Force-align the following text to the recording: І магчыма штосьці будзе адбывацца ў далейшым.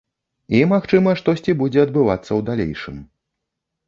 І 0.59 0.59
магчыма 0.69 1.11
штосьці 1.19 1.53
будзе 1.59 1.79
адбывацца 1.87 2.25
ў 2.25 2.47
далейшым. 2.49 2.97